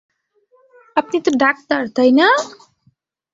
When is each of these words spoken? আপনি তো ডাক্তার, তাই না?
আপনি 0.95 1.17
তো 1.25 1.31
ডাক্তার, 1.43 1.81
তাই 1.95 2.11
না? 2.11 2.27